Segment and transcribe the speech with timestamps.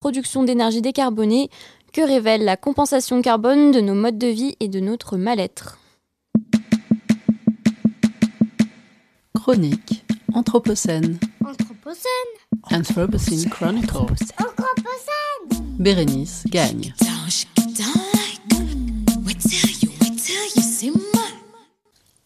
[0.00, 1.50] production d'énergie décarbonée,
[1.92, 5.78] que révèle la compensation carbone de nos modes de vie et de notre mal-être.
[9.34, 10.02] Chronique
[10.32, 11.18] Anthropocène.
[11.44, 12.32] Anthropocène.
[12.70, 14.32] Anthropocene Chronicles.
[14.38, 15.66] Anthropocène.
[15.78, 16.94] Bérénice gagne.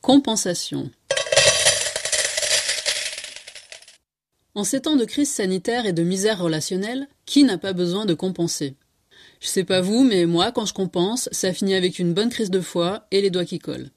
[0.01, 0.91] Compensation.
[4.57, 8.15] En ces temps de crise sanitaire et de misère relationnelle, qui n'a pas besoin de
[8.15, 8.77] compenser?
[9.41, 12.51] Je sais pas vous, mais moi, quand je compense, ça finit avec une bonne crise
[12.51, 13.91] de foie et les doigts qui collent.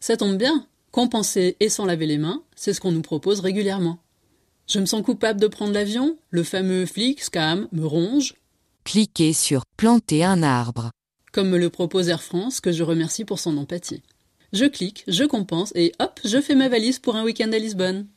[0.00, 4.00] Ça tombe bien, compenser et sans laver les mains, c'est ce qu'on nous propose régulièrement.
[4.66, 8.34] Je me sens coupable de prendre l'avion, le fameux flic, scam, me ronge,
[8.84, 10.90] Cliquez sur Planter un arbre.
[11.32, 14.02] comme me le propose Air France, que je remercie pour son empathie.
[14.52, 18.08] Je clique, je compense et hop, je fais ma valise pour un week-end à Lisbonne.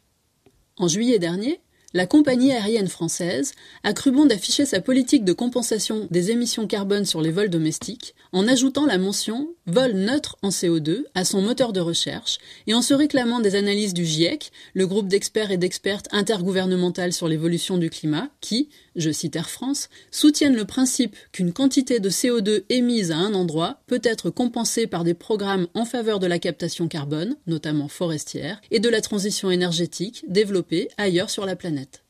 [0.78, 1.62] En juillet dernier,
[1.96, 7.06] la compagnie aérienne française a cru bon d'afficher sa politique de compensation des émissions carbone
[7.06, 11.74] sur les vols domestiques en ajoutant la mention vol neutre en CO2 à son moteur
[11.74, 16.08] de recherche et en se réclamant des analyses du GIEC, le groupe d'experts et d'expertes
[16.12, 22.00] intergouvernemental sur l'évolution du climat, qui, je cite Air France, soutiennent le principe qu'une quantité
[22.00, 26.28] de CO2 émise à un endroit peut être compensée par des programmes en faveur de
[26.28, 32.04] la captation carbone, notamment forestière, et de la transition énergétique développée ailleurs sur la planète.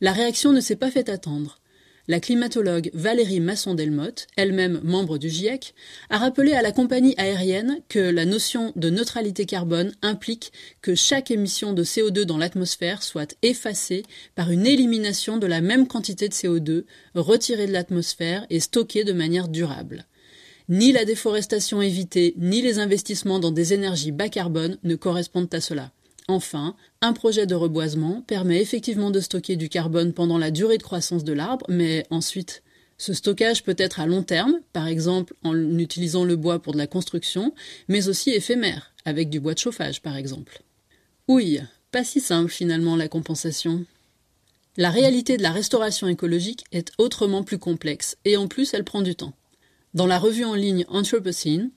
[0.00, 1.58] La réaction ne s'est pas fait attendre.
[2.08, 5.74] La climatologue Valérie Masson-Delmotte, elle-même membre du GIEC,
[6.08, 11.32] a rappelé à la compagnie aérienne que la notion de neutralité carbone implique que chaque
[11.32, 14.04] émission de CO2 dans l'atmosphère soit effacée
[14.36, 16.84] par une élimination de la même quantité de CO2
[17.16, 20.06] retirée de l'atmosphère et stockée de manière durable.
[20.68, 25.60] Ni la déforestation évitée, ni les investissements dans des énergies bas carbone ne correspondent à
[25.60, 25.90] cela.
[26.28, 30.82] Enfin, un projet de reboisement permet effectivement de stocker du carbone pendant la durée de
[30.82, 32.62] croissance de l'arbre, mais ensuite,
[32.98, 36.78] ce stockage peut être à long terme, par exemple en utilisant le bois pour de
[36.78, 37.54] la construction,
[37.88, 40.62] mais aussi éphémère, avec du bois de chauffage par exemple.
[41.28, 43.84] Ouille, pas si simple finalement la compensation.
[44.76, 49.02] La réalité de la restauration écologique est autrement plus complexe, et en plus elle prend
[49.02, 49.34] du temps.
[49.94, 51.70] Dans la revue en ligne Anthropocene,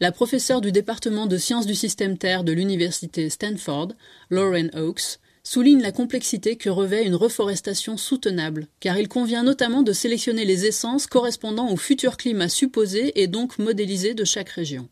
[0.00, 3.92] la professeure du département de sciences du système Terre de l'université Stanford,
[4.30, 9.92] Lauren Oakes, souligne la complexité que revêt une reforestation soutenable, car il convient notamment de
[9.92, 14.88] sélectionner les essences correspondant au futur climat supposé et donc modélisé de chaque région.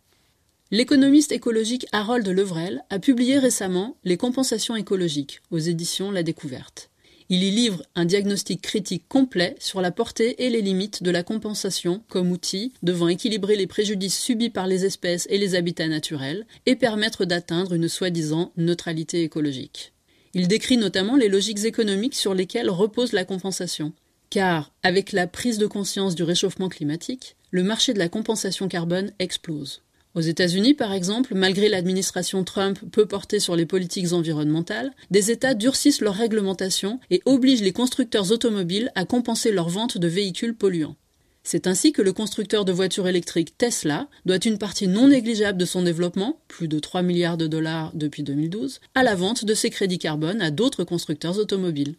[0.70, 6.88] L'économiste écologique Harold Levrel a publié récemment Les compensations écologiques aux éditions La Découverte.
[7.34, 11.24] Il y livre un diagnostic critique complet sur la portée et les limites de la
[11.24, 16.46] compensation comme outil devant équilibrer les préjudices subis par les espèces et les habitats naturels
[16.64, 19.92] et permettre d'atteindre une soi-disant neutralité écologique.
[20.34, 23.92] Il décrit notamment les logiques économiques sur lesquelles repose la compensation.
[24.30, 29.10] Car, avec la prise de conscience du réchauffement climatique, le marché de la compensation carbone
[29.18, 29.82] explose.
[30.14, 35.54] Aux États-Unis, par exemple, malgré l'administration Trump peu portée sur les politiques environnementales, des États
[35.54, 40.94] durcissent leurs réglementations et obligent les constructeurs automobiles à compenser leurs ventes de véhicules polluants.
[41.42, 45.66] C'est ainsi que le constructeur de voitures électriques Tesla doit une partie non négligeable de
[45.66, 49.68] son développement, plus de 3 milliards de dollars depuis 2012, à la vente de ses
[49.68, 51.96] crédits carbone à d'autres constructeurs automobiles.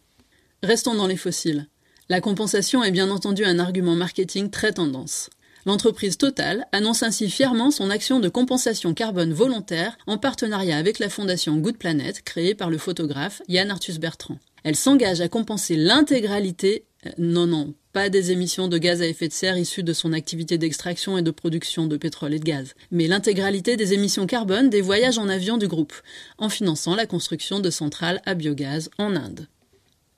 [0.62, 1.68] Restons dans les fossiles.
[2.08, 5.28] La compensation est bien entendu un argument marketing très tendance.
[5.66, 11.08] L'entreprise Total annonce ainsi fièrement son action de compensation carbone volontaire en partenariat avec la
[11.08, 14.38] fondation Good Planet créée par le photographe Yann Arthus Bertrand.
[14.62, 19.26] Elle s'engage à compenser l'intégralité, euh, non non, pas des émissions de gaz à effet
[19.26, 22.74] de serre issues de son activité d'extraction et de production de pétrole et de gaz,
[22.92, 25.94] mais l'intégralité des émissions carbone des voyages en avion du groupe,
[26.38, 29.48] en finançant la construction de centrales à biogaz en Inde.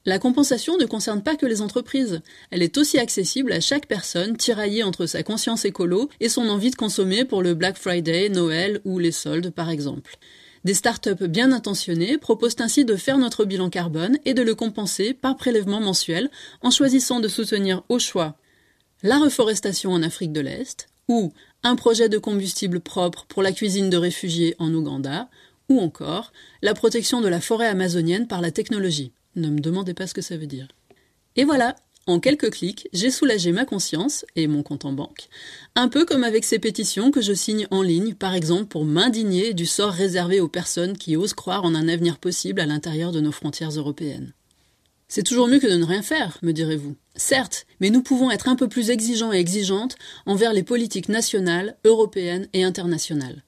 [0.09, 2.23] La compensation ne concerne pas que les entreprises.
[2.51, 6.71] Elle est aussi accessible à chaque personne tiraillée entre sa conscience écolo et son envie
[6.71, 10.17] de consommer pour le Black Friday, Noël ou les soldes par exemple.
[10.65, 15.13] Des startups bien intentionnées proposent ainsi de faire notre bilan carbone et de le compenser
[15.13, 16.31] par prélèvement mensuel
[16.63, 18.39] en choisissant de soutenir au choix
[19.03, 23.91] la reforestation en Afrique de l'Est ou un projet de combustible propre pour la cuisine
[23.91, 25.29] de réfugiés en Ouganda
[25.69, 26.33] ou encore
[26.63, 29.13] la protection de la forêt amazonienne par la technologie.
[29.37, 30.69] Ne me demandez pas ce que ça veut dire.
[31.37, 31.77] Et voilà,
[32.09, 35.29] en quelques clics, j'ai soulagé ma conscience et mon compte en banque,
[35.75, 39.53] un peu comme avec ces pétitions que je signe en ligne, par exemple pour m'indigner
[39.53, 43.21] du sort réservé aux personnes qui osent croire en un avenir possible à l'intérieur de
[43.21, 44.33] nos frontières européennes.
[45.07, 46.97] C'est toujours mieux que de ne rien faire, me direz-vous.
[47.15, 51.77] Certes, mais nous pouvons être un peu plus exigeants et exigeantes envers les politiques nationales,
[51.85, 53.43] européennes et internationales.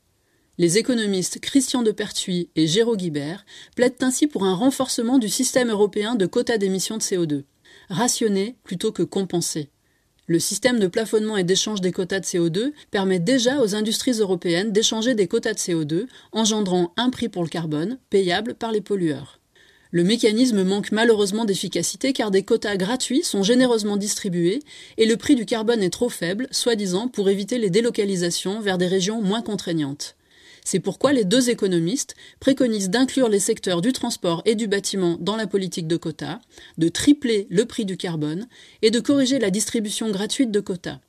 [0.61, 3.47] Les économistes Christian de Pertuis et Géraud Guibert
[3.77, 7.45] plaident ainsi pour un renforcement du système européen de quotas d'émissions de CO2.
[7.89, 9.71] rationner plutôt que compenser.
[10.27, 14.71] Le système de plafonnement et d'échange des quotas de CO2 permet déjà aux industries européennes
[14.71, 19.41] d'échanger des quotas de CO2, engendrant un prix pour le carbone, payable par les pollueurs.
[19.93, 24.61] Le mécanisme manque malheureusement d'efficacité car des quotas gratuits sont généreusement distribués
[24.99, 28.89] et le prix du carbone est trop faible, soi-disant pour éviter les délocalisations vers des
[28.89, 30.17] régions moins contraignantes.
[30.71, 35.35] C'est pourquoi les deux économistes préconisent d'inclure les secteurs du transport et du bâtiment dans
[35.35, 36.39] la politique de quotas,
[36.79, 38.47] de tripler le prix du carbone
[38.81, 41.01] et de corriger la distribution gratuite de quotas.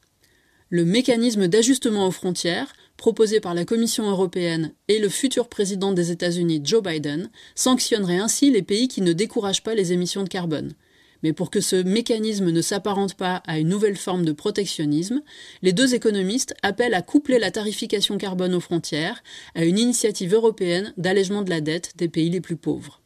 [0.70, 6.10] Le mécanisme d'ajustement aux frontières, proposé par la Commission européenne et le futur président des
[6.10, 10.74] États-Unis Joe Biden, sanctionnerait ainsi les pays qui ne découragent pas les émissions de carbone.
[11.24, 15.22] Mais pour que ce mécanisme ne s'apparente pas à une nouvelle forme de protectionnisme,
[15.62, 19.24] les deux économistes appellent à coupler la tarification carbone aux frontières
[19.56, 23.02] à une initiative européenne d'allègement de la dette des pays les plus pauvres.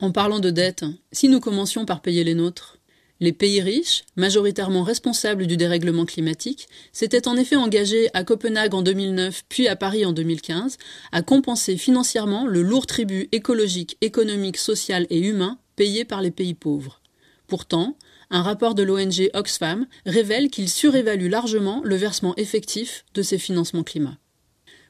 [0.00, 2.78] En parlant de dette, si nous commencions par payer les nôtres,
[3.20, 8.82] les pays riches, majoritairement responsables du dérèglement climatique, s'étaient en effet engagés à Copenhague en
[8.82, 10.78] 2009 puis à Paris en 2015
[11.10, 16.54] à compenser financièrement le lourd tribut écologique, économique, social et humain payé par les pays
[16.54, 17.00] pauvres.
[17.48, 17.96] Pourtant,
[18.30, 23.82] un rapport de l'ONG Oxfam révèle qu'il surévalue largement le versement effectif de ces financements
[23.82, 24.18] climat.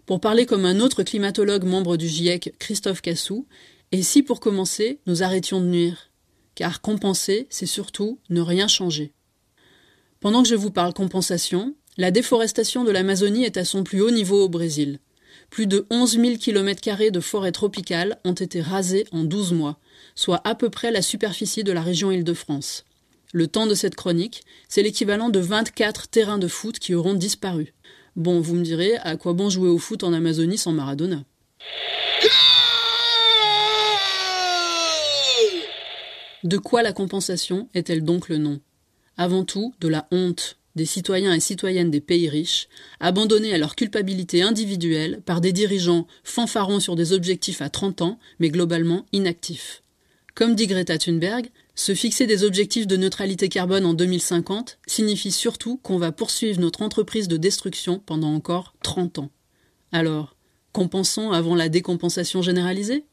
[0.06, 3.46] Pour parler comme un autre climatologue membre du GIEC, Christophe Cassou,
[3.93, 6.10] et si pour commencer, nous arrêtions de nuire?
[6.56, 9.12] Car compenser, c'est surtout ne rien changer.
[10.19, 14.11] Pendant que je vous parle compensation, la déforestation de l'Amazonie est à son plus haut
[14.11, 14.99] niveau au Brésil.
[15.50, 19.79] Plus de 11 000 km de forêt tropicale ont été rasés en 12 mois,
[20.15, 22.85] soit à peu près la superficie de la région Île-de-France.
[23.33, 27.75] Le temps de cette chronique, c'est l'équivalent de 24 terrains de foot qui auront disparu.
[28.17, 31.25] Bon, vous me direz, à quoi bon jouer au foot en Amazonie sans Maradona?
[36.45, 38.61] De quoi la compensation est-elle donc le nom?
[39.17, 42.69] Avant tout, de la honte des citoyens et citoyennes des pays riches,
[43.00, 48.19] abandonnés à leur culpabilité individuelle par des dirigeants fanfarons sur des objectifs à 30 ans,
[48.38, 49.82] mais globalement inactifs.
[50.34, 55.78] Comme dit Greta Thunberg, se fixer des objectifs de neutralité carbone en 2050 signifie surtout
[55.78, 59.30] qu'on va poursuivre notre entreprise de destruction pendant encore 30 ans.
[59.92, 60.36] Alors,
[60.72, 63.04] compensons avant la décompensation généralisée?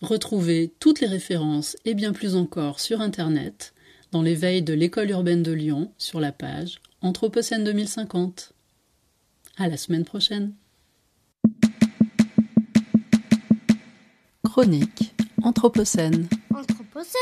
[0.00, 3.74] Retrouvez toutes les références et bien plus encore sur Internet
[4.12, 8.52] dans les veilles de l'école urbaine de Lyon sur la page Anthropocène 2050.
[9.58, 10.54] À la semaine prochaine.
[14.44, 16.28] Chronique Anthropocène.
[16.54, 17.18] Anthropocène.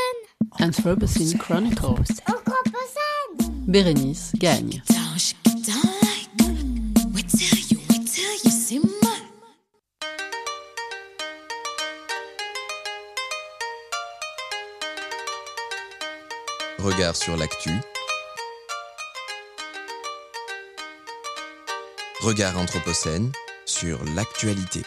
[0.59, 2.21] Anthropocene Chronicles.
[2.27, 3.40] Anthropocène.
[3.67, 4.81] Bérénice gagne.
[16.79, 17.69] Regard sur l'actu.
[22.21, 23.31] Regard Anthropocène
[23.65, 24.81] sur l'actualité.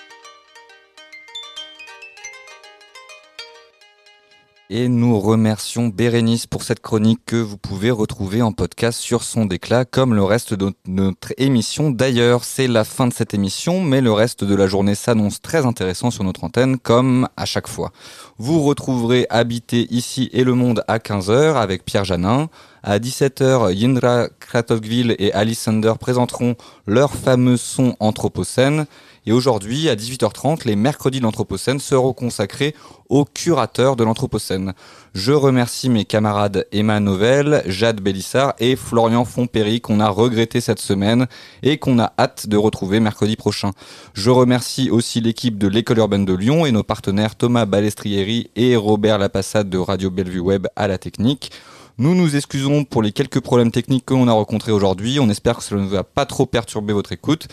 [4.71, 9.45] Et nous remercions Bérénice pour cette chronique que vous pouvez retrouver en podcast sur son
[9.45, 11.91] déclat, comme le reste de notre émission.
[11.91, 15.67] D'ailleurs, c'est la fin de cette émission, mais le reste de la journée s'annonce très
[15.67, 17.93] intéressant sur notre antenne, comme à chaque fois.
[18.39, 22.49] Vous retrouverez Habiter ici et le monde à 15h avec Pierre Janin.
[22.87, 26.55] À 17h, Yindra Kratovgville et Alice Sander présenteront
[26.87, 28.85] leur fameux son Anthropocène.
[29.25, 32.75] Et aujourd'hui, à 18h30, les mercredis de l'Anthropocène seront consacrés
[33.09, 34.75] aux curateurs de l'Anthropocène.
[35.15, 40.79] Je remercie mes camarades Emma Novelle, Jade Bellissard et Florian Fontpéry qu'on a regretté cette
[40.79, 41.27] semaine
[41.63, 43.71] et qu'on a hâte de retrouver mercredi prochain.
[44.13, 48.77] Je remercie aussi l'équipe de l'école urbaine de Lyon et nos partenaires Thomas Balestrieri et
[48.77, 51.51] Robert Lapassade de Radio Bellevue Web à la technique.
[51.97, 55.21] Nous nous excusons pour les quelques problèmes techniques que l'on a rencontrés aujourd'hui.
[55.21, 57.47] On espère que cela ne va pas trop perturber votre écoute.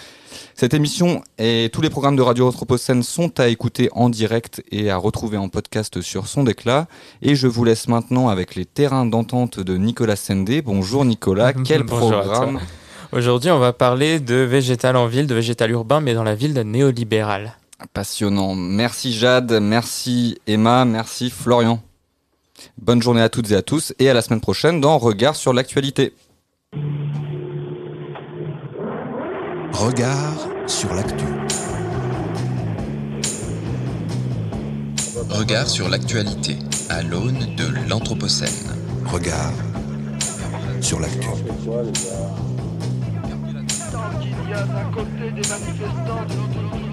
[0.55, 4.89] Cette émission et tous les programmes de Radio Anthropocène sont à écouter en direct et
[4.89, 6.87] à retrouver en podcast sur son déclat.
[7.21, 10.63] Et je vous laisse maintenant avec les terrains d'entente de Nicolas Sendé.
[10.63, 12.59] Bonjour Nicolas, quel Bonjour programme.
[13.11, 16.53] Aujourd'hui, on va parler de végétal en ville, de végétal urbain, mais dans la ville
[16.65, 17.57] néolibérale.
[17.93, 21.83] passionnant Merci Jade, merci Emma, merci Florian.
[22.77, 25.53] Bonne journée à toutes et à tous et à la semaine prochaine dans Regard sur
[25.53, 26.13] l'actualité.
[29.73, 31.25] Regard sur l'actu.
[35.29, 36.57] Regard sur l'actualité
[36.89, 38.49] à l'aune de l'Anthropocène.
[39.05, 39.53] Regard
[40.81, 41.27] sur l'actu.
[44.21, 46.90] qu'il y a d'un côté des manifestants, de l'autre